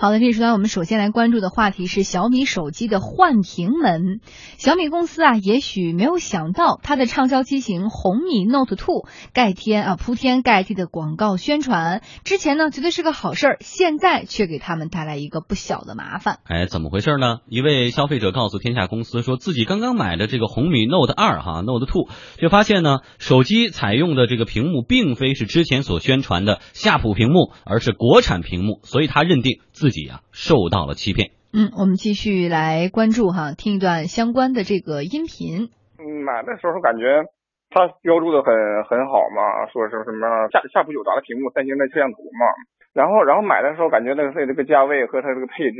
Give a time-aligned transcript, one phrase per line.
[0.00, 4.20] 好的，这一时段我们首先来关注的话题是小米手机的换屏门。
[4.56, 16.38] 小米公司啊，也许没有想到它的畅销机型红米 Note 2盖天啊铺天盖地的广告宣传，之前呢觉得是个好事儿，现在却给他们带来一个不小的麻烦。
[16.44, 17.40] 哎，怎么回事呢？
[17.50, 22.08] 一位消费者告诉天下公司说自己刚刚买的这个红米 Note 2哈 Note 2，
[22.38, 31.34] 却发现呢手机采用的这个屏幕并非是之前所宣传的夏普屏幕，而是国产屏幕，所以他认定自自己啊受到了欺骗。
[31.50, 35.74] 嗯，我们继续来关注哈，听一段相关的这个音频。
[35.98, 37.26] 嗯，买的时候感觉
[37.74, 38.54] 它标注的很
[38.86, 42.46] 很好嘛，说是什么夏夏普友达的屏幕，三星的摄像头嘛。
[42.94, 45.78] 然后然后买的时候感觉那个这个价位和它这个配置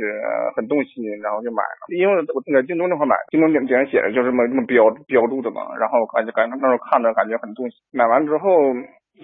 [0.55, 1.87] 很动心，然后就买了。
[1.95, 5.71] 因为我那个京东那块买，京东顶顶上写着就这么这么标标注的嘛。
[5.79, 8.75] 然后感觉感觉那时候看着感觉很动心，买完之后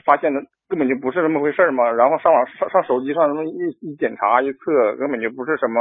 [0.05, 0.41] 发现的。
[0.69, 5.79] 根本就不是那么回事嘛，然后上网上上手机上那么一一检查一测，根本就不是什么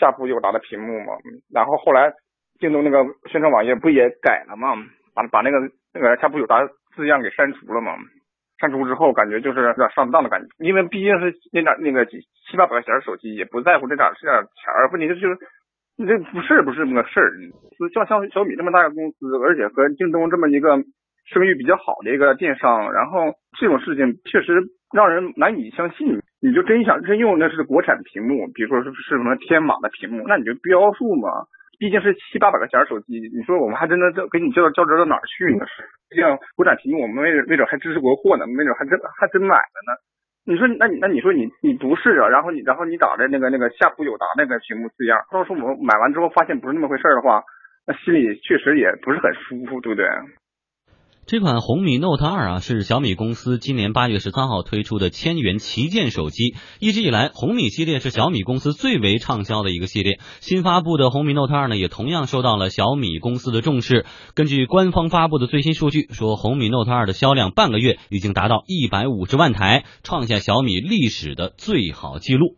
[0.00, 1.12] 夏普友达的屏幕嘛。
[1.52, 2.10] 然后后来
[2.58, 4.72] 京东那个宣传网页不也改了嘛，
[5.14, 5.58] 把把那个
[5.92, 7.92] 那个夏普友达字样给删除了嘛。
[8.58, 12.16] 删除之后感觉就是有点上当的感觉，因为毕竟是那点那个几
[12.48, 14.88] 七八百块钱手机，也不在乎这点这点钱儿。
[14.90, 15.36] 问题就是
[15.98, 17.28] 你这不是不是那么个事儿，
[17.92, 20.82] 像像小米这么大个公司，而且和京东这么一个。
[21.32, 24.52] 声誉比较好的一个电商，然后这种事情确实
[24.94, 26.18] 让人难以相信。
[26.40, 31.28] 你就真想真用那是国产屏幕，比如说是是什么天马的屏幕，那你就标数嘛。
[31.78, 35.64] 毕竟是七八百块钱手机，你说我们还真的给你交交值到哪儿去呢？
[36.10, 36.24] 毕竟
[36.56, 39.94] 国产屏幕，我们没没准还支持国货呢，没准还真还真买了呢。
[40.44, 42.28] 你说那你那你说你你不是啊？
[42.28, 47.42] 然后你然后你打的那个那个夏普友达那个屏幕字样，到时候我们买完之后发现不是那么回事的话，
[47.86, 50.06] 那心里确实也不是很舒服，对不对？
[51.28, 56.54] 这款红米 Note 2啊，是小米公司今年八月十三号推出的千元旗舰手机。
[56.80, 60.20] 一直以来，红米系列是小米公司最为畅销的一个系列。
[60.40, 64.06] 新发布的红米 Note 2呢，也同样受到了小米公司的重视。
[64.32, 72.56] 根据官方发布的最新数据，说红米 Note 2的销量半个月已经达到一百五十万台，创下小米历史的最好记录。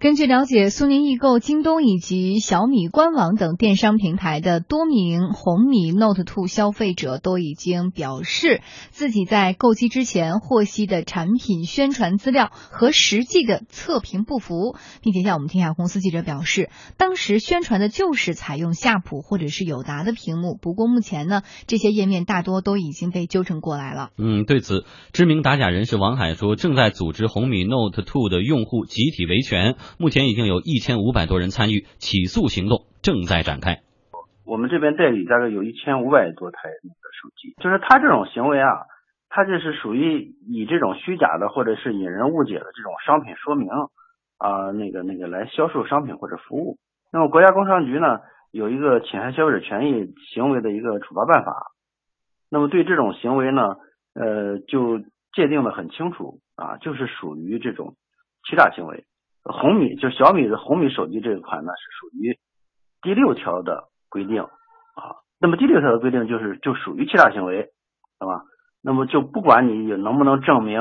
[0.00, 8.62] 根据了解，苏宁易购、京东以及小米官网等电商平台的多名红米 Note 2消费者都已经表示，
[8.92, 20.58] 自己在购机之前获悉的产品宣传资料和实际的测评不符，并且向我们天下公司记者表示，当时宣传的就是采用夏普或者是友达的屏幕。
[20.58, 24.08] 不过目前呢，这些页面大多都已经被纠正过来了。
[24.16, 29.76] 嗯，对此，知名打假人士王海说，正在组织红米 Note 2的用户集体维权。
[29.98, 33.80] 目前已经有一千五百多人参与起诉行动，正在展开。
[34.44, 38.86] 我们这边代理大概有一千五百多台那个手机，就是他这种行为啊，
[39.28, 43.68] 他这是属于以这种虚假的或者是引人误解的这种商品说明
[44.38, 46.78] 啊，那个那个来销售商品或者服务。
[47.12, 48.20] 那么国家工商局呢
[48.50, 51.70] 有一个侵害消费者权益行为的一个处罚办法，
[52.50, 53.76] 那么对这种行为呢，
[54.14, 54.98] 呃，就
[55.32, 57.94] 界定的很清楚啊，就是属于这种
[58.48, 59.04] 欺诈行为。
[59.42, 62.38] 红米就小米的红米手机这一款呢，是属于
[63.02, 65.16] 第六条的规定啊。
[65.40, 68.42] 那么第六条的规定就是就属于欺诈行为，是吧？
[68.82, 70.80] 那么就不管你能不能证明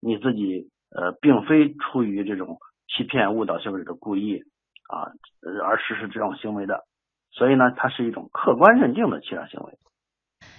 [0.00, 2.58] 你自己呃并非出于这种
[2.88, 4.42] 欺骗误导消费者的故意
[4.88, 5.12] 啊
[5.64, 6.84] 而实施这种行为的，
[7.30, 9.72] 所以呢，它是一种客观认定的欺诈行为。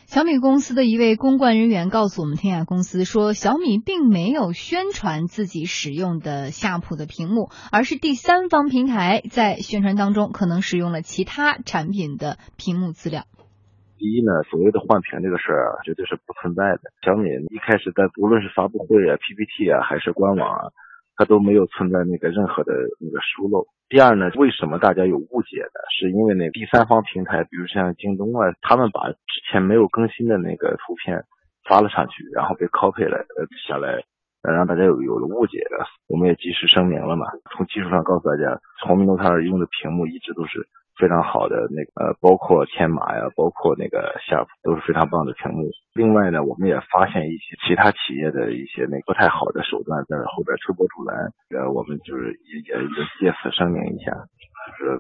[0.10, 13.26] 小米公司的一位公关人员告诉我们天下公司说，小米并没有宣传自己使用的夏普的屏幕，而是第三方平台在宣传当中可能使用了其他产品的屏幕资料。
[14.00, 16.90] 第一呢，所谓的换屏这个事儿，绝对是不存在的。
[17.06, 20.74] 小米一开始在无论是发布会啊、PPT 啊，还是官网啊。
[21.20, 23.68] 它都没有存在那个任何的那个疏漏。
[23.90, 25.80] 第二呢，为什么大家有误解呢？
[25.92, 31.26] 是因为那第三方平台，比如像京东啊，他们把之前没有更新的那个图片
[31.68, 34.02] 发了上去，然后被 copy 了呃下来，
[34.44, 35.86] 呃让大家有有了误解的。
[36.08, 40.70] 我们也及时声明了嘛，从技术上告诉大家，从米 Note 二用的屏幕一直都是。
[41.00, 45.72] 非常好的那个呃，包括天马呀，包括那个夏普都是非常棒的屏幕。
[45.96, 51.16] 另外呢，我们也发现一些其他企业的一些那不太好的手段在后边推波助澜。
[51.56, 55.00] 呃，我们就是也也也借此声明一下，就是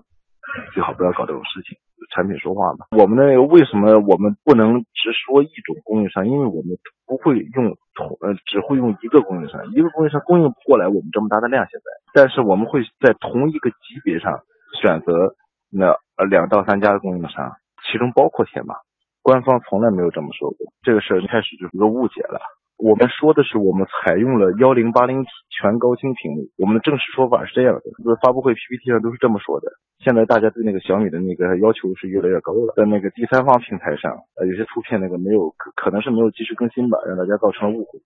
[0.74, 1.75] 最好不要搞这种事情。
[2.16, 2.88] 产品说话嘛。
[2.95, 6.25] 我们那个为什么我们不能只说一种供应商？
[6.25, 11.68] 因为我们不会用同呃，只会用一个供应商，一个供应商供应不过来我们这么大的量。
[11.69, 11.86] 现在，
[12.16, 14.40] 但是我们会在同一个级别上
[14.81, 15.36] 选择。
[15.71, 17.54] 那呃两到三家的供应商，
[17.86, 18.75] 其中包括天马，
[19.21, 20.57] 官方从来没有这么说过。
[20.81, 22.39] 这个事儿一开始就是个误解了。
[22.77, 29.68] 我们说的是我们采用了幺零八零 P 全高清屏幕，我们的正式说法是这样的，就是发布会 PPT 上都是这么说的。
[30.00, 38.00] 现在大家对那个小米的那个要求是越来越高了，在那个第三方平台上，呃，有些图片那个没有可能是没有及时更新吧，让大家造成了误会。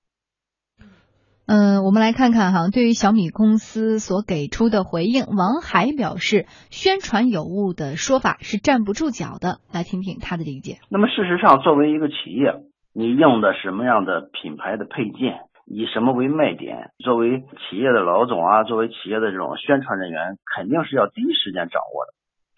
[1.46, 9.60] 嗯，我们来看看哈，对于小米公司所给出的回应，王海表示，宣传有误的说法是站不住脚的。
[9.74, 10.80] 来听听他的理解。
[10.90, 12.64] 那么事实上，作为一个企业，
[12.96, 22.14] 你用的什么样的品牌的配件，以什么为卖点，作为企业的老总啊，作为企业的这种宣传人员，肯定是要第一时间掌握的，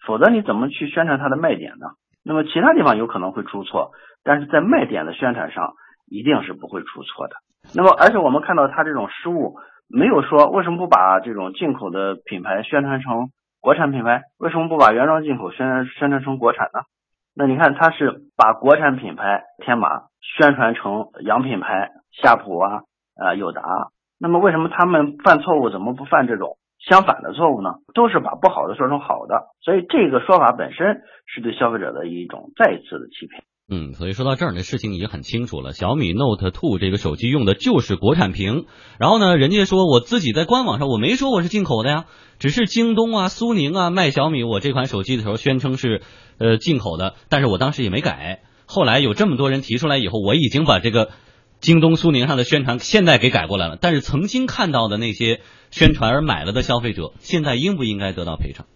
[0.06, 1.98] 否则你怎么去宣传它的卖点呢？
[2.22, 3.90] 那么其他地方有可能会出错，
[4.22, 5.74] 但是在卖点的宣传上，
[6.06, 7.34] 一定是不会出错的。
[7.74, 9.56] 那么，而且我们看到他这种失误，
[9.88, 13.28] 没有说为什么不把这种进口的品牌宣传成
[13.60, 14.22] 国产品牌？
[14.38, 16.80] 为什么不把原装进口宣传宣传成国产呢？
[17.34, 21.90] 那你看，他是把国产品牌天马宣传成洋品牌
[22.22, 22.82] 夏普啊、
[23.20, 23.62] 啊友达。
[24.18, 27.74] 那么为什么他们犯错误，怎么不犯这种相反的错误呢？
[27.92, 33.42] 都是把不好的说成好的，所以这个说法本身是对消费者的一种再一次的欺骗。
[33.68, 35.72] 嗯，所以说到这儿呢，事情已经很清楚了。
[35.72, 38.66] 小米 Note 2这个手机用的就是国产屏，
[39.00, 42.04] 然后呢，人家说我自己在官网上我没说我是进口的呀，
[42.38, 46.02] 只是京东啊、苏宁啊卖小米我这款手机的时候宣称是
[46.38, 48.42] 呃进口的，但是我当时也没改。
[48.66, 51.10] 后来有这么多人提出来以后，我已经把这个
[51.60, 53.76] 京东、苏宁上的宣传现在给改过来了。
[53.80, 55.40] 但是曾经看到的那些
[55.72, 58.66] 宣传而买了的消费者，现在应不应该得到赔偿？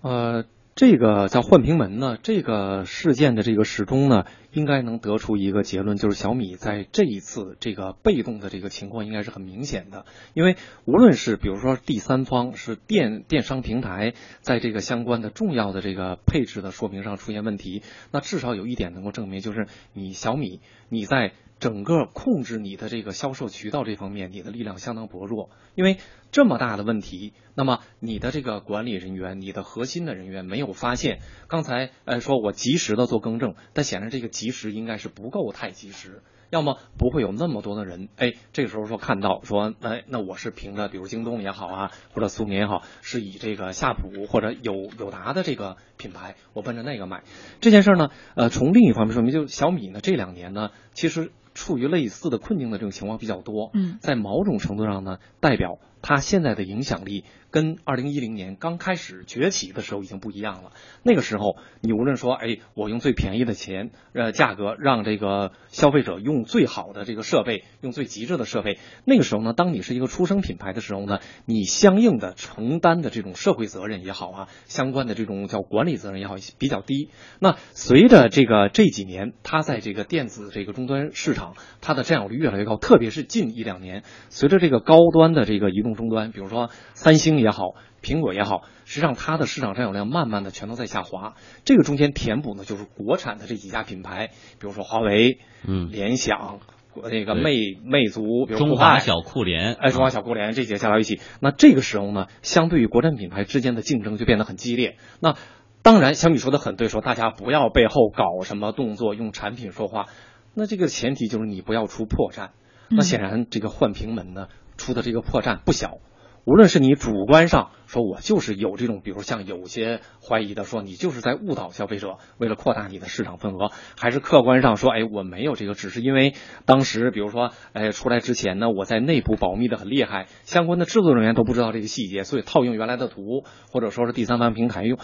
[0.00, 0.44] 呃。
[0.76, 2.18] 这个叫换屏门呢？
[2.22, 10.04] 这个事件的这个始终呢，应该能得出一个结论，就是小米在这一次这个被动的这个情况应该是很明显的。
[10.34, 14.12] 因为无论是比如说第三方是电电商平台，
[14.42, 17.80] 在这个相关的重要的这个配置的说明上出现问题，
[18.12, 21.32] 那至少有一点能够证明，就是你小米你在。
[21.58, 25.98] 整个控制你的这个销售渠道这方面，你的力量相当薄弱，因为
[26.30, 31.20] 这么大的问题，那么你的这个管理人员，你的核心的人员没有发现。
[31.48, 47.22] 刚才呃说我及时的做更正，但显然这个及时应该是不够太及时，要么不会有那么多的人，哎，这个时候说看到说，哎，那我是凭着比如京东也好啊，或者苏宁也好，是以这个夏普或者友友达的这个品牌，我奔着那个买。
[47.60, 51.32] 这件事呢，呃，从另一方面说明，就小米呢这两年呢，其实。
[51.56, 57.24] 处于类似的困境的这种情况比较多，嗯，在某种程度上呢，代表它现在的影响力。
[57.48, 60.72] 跟二零一零年刚开始崛起的时候已经不一样了。
[61.02, 68.78] 那个时候，你无论说，哎，我用最便宜的钱，呃，价格让这个消费者用最好的这个设备，用最极致的设备。
[69.06, 77.10] 那个时候呢，当你是一个出生品牌的时候呢，你相应的承担的这种社会责任也好啊，相关的这种叫管理责任也好，比较低。
[77.40, 87.36] 那随着这个这几年，它在这个电子这个终端市场，它的占有率越来越高，特别是近一两年，随着这个高端的这个移动终端，比如说三星。
[87.36, 91.34] 也好，苹果也好，实际上它的市场占有量慢慢的全都在下滑。
[91.66, 94.28] 这个中间填补呢，就是国产的这几家品牌，
[94.58, 95.38] 比如说华为、
[95.68, 96.60] 嗯，联想、
[97.02, 104.96] 那个魅魅族、中华小酷联，哎，中华小酷联这些加到一起，那这个时候呢，相对于国产品牌之间的竞争就变得很激烈。
[105.20, 105.36] 那
[105.82, 110.06] 当然，小米说的很对，说大家不要背后搞什么动作，用产品说话。
[110.54, 112.48] 那这个前提就是你不要出破绽。
[112.88, 114.46] 那显然，这个换屏门呢，
[114.76, 115.98] 出的这个破绽不小。
[116.44, 133.42] 无论是你主观上说，我就是有这种，比如像有些怀疑的说，你就是在误导消费者，为了扩大你的市场份额，还是客观上说，哎，我没有这个，只是因为当时，比如说，哎，出来之前呢，我在内部保密的很厉害，相关的制作人员都不知道这个细节，所以套用原来的图，
[133.72, 135.00] 或者说是第三方平台用，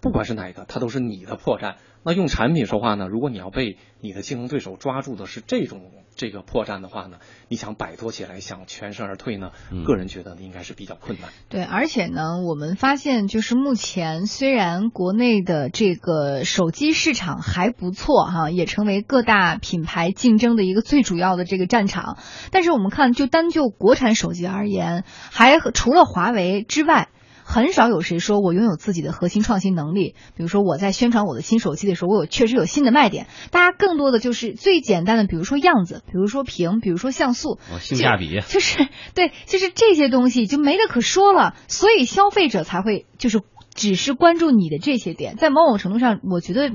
[0.00, 1.76] 不管是哪一个，它都是你的破绽。
[2.04, 3.08] 那用产品说话呢？
[3.08, 9.50] 如果你要被你的竞争对手抓住的是这种这个破绽的话呢，你想摆脱起来，想全身而退呢？
[9.84, 11.30] 个人觉得应该是比较困难。
[11.48, 22.18] 对，而且呢，我们发现就是目前虽然国内的这个手机市场还不错哈，也成为各大品牌竞争的一个最主要的这个战场，
[22.52, 27.08] 但是我们看就单就国产手机而言，还除了华为之外。
[27.48, 33.26] 很少有谁说我拥有自己的核心创新能力，比如说我在宣传我的新手机的时候，我有确实有新的卖点。
[33.50, 41.54] 大家更多的就是最简单的，比如说样子，比如说屏，比如说像素，性价比，就是对，就是这些东西就没得可说了。
[41.68, 43.40] 所以消费者才会就是
[43.74, 46.70] 只是关注你的这些点，在某种程度上，我觉得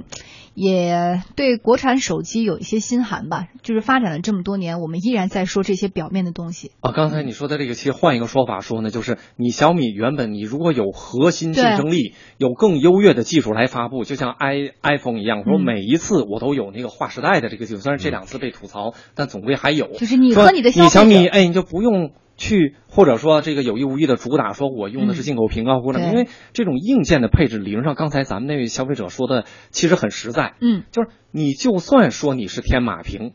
[0.53, 3.47] 也对国产手机有一些心寒吧。
[3.61, 6.71] 就是发展了这么多年，我们依然在说这些表面的东西。
[6.81, 19.87] 啊，刚才你说的这个，其实换一个说法说呢，就是你小米原本你如果有核心竞争力，有更优越的技术来发布，就像 i iPhone 一样，说每一次我都有那个划时代的这个技术，虽然这两次被吐槽，但总归还有。
[19.93, 22.11] 就是你和你的你小米，哎，你就不用。
[22.35, 33.33] 去或者说这个有意无意的主打说我用的是进口屏啊或者因为这种硬件的配置理论上刚才咱们那位消费者说的其实很实在，嗯，就是你就算说你是天马屏，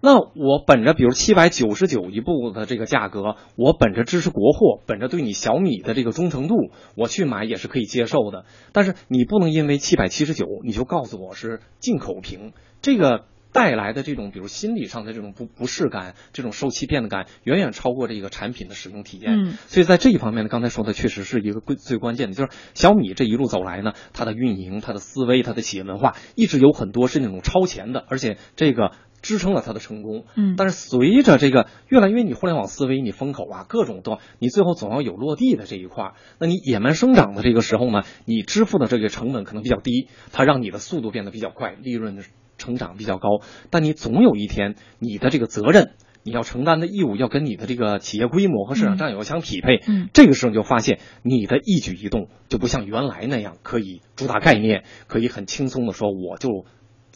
[0.00, 6.54] 那我本着比如七百九十九一部的这个价格，我本着支持国货，本着对你小米的这个忠诚度，
[6.96, 8.44] 我去买也是可以接受的。
[8.72, 12.52] 但是你不能因为七百七十九你就告诉我是进口屏，
[12.82, 13.24] 这个。
[13.56, 19.32] 带来的这种，比如心理上的这种不不适感，这种受欺骗的感，远远超过这个产品的使用体验。
[19.32, 30.26] 嗯，所以在这一方面呢，刚才说的确实是一个最最关键的，就是小米这一路走来呢，它的运营、它的思维、它的企业文化，一直有很多是那种超前的，而且这个支撑了它的成功。
[30.36, 36.14] 嗯，但是随着这个越来越你互联网思维，你风口啊，各种都，你最后总要有落地的这一块儿。
[36.38, 42.22] 那你野蛮生长的这个时候呢，你支付的这个成本可能比较低，它让你的速度变得比较快，利润。
[42.66, 43.28] 成长比较高，
[43.70, 45.92] 但你总有一天，你的这个责任，
[46.24, 49.80] 你要承担的义务，要跟你的这个企业规模和市场占有相匹配。
[49.86, 56.66] 嗯，这个时候你就发现，你的一举一动就不像原来那样可以主打概念，可以很轻松的说，我就。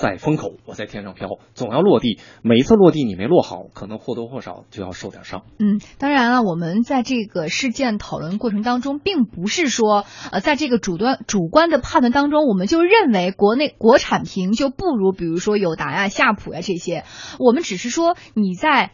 [0.00, 2.18] 在风口，我在天上飘，总要落地。
[2.40, 5.42] 每一次落地你没落好，可能或多或少就要受点伤。
[5.58, 17.04] 嗯，当然了，我们在这个事件讨论过程当中，并不是说，呃，在这个主端主观的判断当中，我们就认为国内国产屏就不如，比如说友达呀、夏普呀这些。
[17.38, 18.92] 我们只是说你在。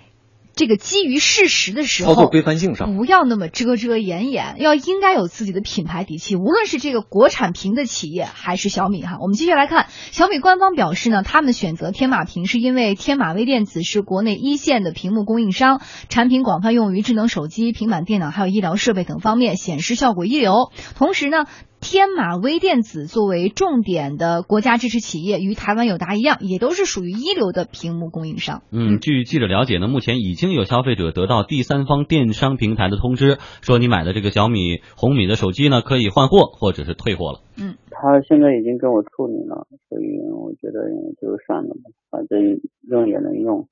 [0.56, 6.34] 这个基于事实的时候，操作规范性上不要那么遮遮掩掩，要应该有自己的品牌底气。
[6.34, 20.72] 无论是这个国产屏的企业，还是小米哈，我们继续来看，小米官方表示呢，他们选择天马屏是因为天马微电子是国内一线的屏幕供应商，产品广泛用于智能手机、平板电脑还有医疗设备等方面，显示效果一流。
[20.96, 21.44] 同时呢。
[21.80, 28.62] 天马微电子作为重点的国家支持企业，与台湾友达一样，也都是属于一流的屏幕供应商。
[28.72, 37.40] 嗯，据记者了解呢，目前已经有消费者得到第三方电商平台的通知，说你买的这个小米红米的手机呢，可以换货或者是退货了。
[37.56, 40.90] 嗯，他现在已经跟我处理了，所以我觉得
[41.20, 43.68] 就算了吧，反正用也能用。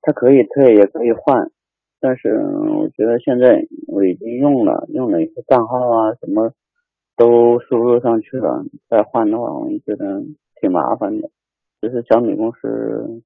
[0.00, 1.50] 他可以退也可以换，
[2.00, 6.52] 但是我觉得现在我已经用了，用了一个账号啊什么。
[7.16, 10.22] 都输入上去了，再换的话，我觉得
[10.60, 11.30] 挺麻烦的。
[11.80, 13.20] 只是小米公司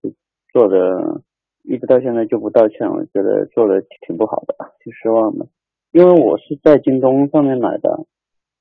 [0.53, 1.23] 做的，
[1.63, 5.47] 一直到现在就不道歉，我觉得做的挺不好的，挺失望的。
[5.93, 8.05] 因为我是在京东上面买的，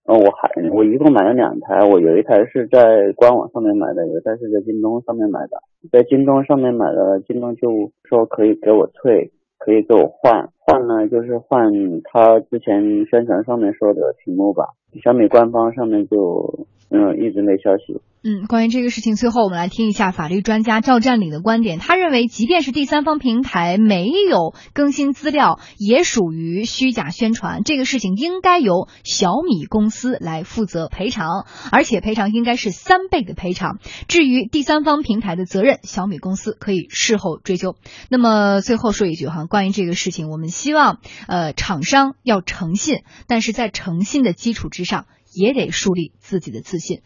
[0.05, 5.61] 呃，我还我一共买了两台，我有一台是在官网上面买的，有一台是在京东上面买的。
[5.91, 11.71] 在京东上面买的，京东就说可以给我退，可以给我换，换呢就是换
[12.11, 14.65] 他之前宣传上面说的屏幕吧。
[15.01, 18.01] 小米官方上面就嗯一直没消息。
[18.23, 21.79] 嗯，关于这个事情，最后我们来听一下法律专家赵占领的观点。
[21.79, 27.61] 他认为，即便是第三方平台没有更新资料，也属于虚假宣传。
[27.63, 33.77] 这个事情应该由小米公司来负责赔偿，而且赔偿应该是三倍的赔偿。
[34.09, 37.75] 至于第三方平台的责任，小米公司可以事后追究。
[38.09, 47.03] 那么最后说一句哈，关于这个事情，我们希望呃厂商要诚信，但是在诚信的基础之上，也得树立自己的自信。